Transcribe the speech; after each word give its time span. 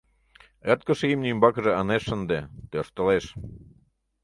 Ӧрткышӧ 0.71 1.05
имне 1.13 1.27
ӱмбакыже 1.33 1.71
ынеж 1.81 2.03
шынде: 2.07 2.39
тӧрштылеш. 2.69 3.25